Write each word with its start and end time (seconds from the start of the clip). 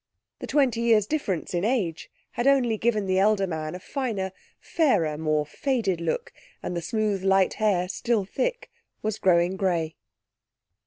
The 0.39 0.47
twenty 0.47 0.81
years' 0.81 1.05
difference 1.05 1.53
in 1.53 1.63
age 1.63 2.09
had 2.31 2.47
only 2.47 2.75
given 2.75 3.05
the 3.05 3.19
elder 3.19 3.45
man 3.45 3.75
a 3.75 3.79
finer, 3.79 4.31
fairer, 4.59 5.15
more 5.15 5.45
faded 5.45 6.01
look, 6.01 6.33
and 6.63 6.75
the 6.75 6.81
smooth 6.81 7.23
light 7.23 7.53
hair, 7.61 7.87
still 7.87 8.25
thick, 8.25 8.71
was 9.03 9.19
growing 9.19 9.57
grey. 9.57 9.95